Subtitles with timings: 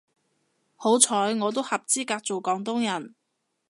[0.75, 3.13] 好彩我都合資格做廣東人